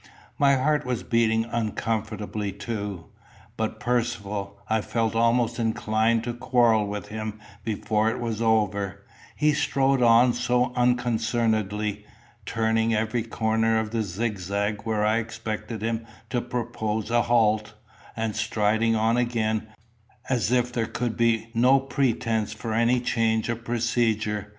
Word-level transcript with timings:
My 0.39 0.55
heart 0.55 0.83
was 0.83 1.03
beating 1.03 1.45
uncomfortably 1.45 2.51
too. 2.51 3.05
But 3.55 3.79
Percivale, 3.79 4.57
I 4.67 4.81
felt 4.81 5.13
almost 5.13 5.59
inclined 5.59 6.23
to 6.23 6.33
quarrel 6.33 6.87
with 6.87 7.09
him 7.09 7.39
before 7.63 8.09
it 8.09 8.19
was 8.19 8.41
over, 8.41 9.03
he 9.35 9.53
strode 9.53 10.01
on 10.01 10.33
so 10.33 10.73
unconcernedly, 10.75 12.03
turning 12.47 12.95
every 12.95 13.21
corner 13.21 13.77
of 13.79 13.91
the 13.91 14.01
zigzag 14.01 14.81
where 14.85 15.05
I 15.05 15.17
expected 15.17 15.83
him 15.83 16.07
to 16.31 16.41
propose 16.41 17.11
a 17.11 17.21
halt, 17.21 17.75
and 18.15 18.35
striding 18.35 18.95
on 18.95 19.17
again, 19.17 19.67
as 20.29 20.51
if 20.51 20.73
there 20.73 20.87
could 20.87 21.15
be 21.15 21.51
no 21.53 21.79
pretence 21.79 22.53
for 22.53 22.73
any 22.73 22.99
change 23.01 23.49
of 23.49 23.63
procedure. 23.63 24.49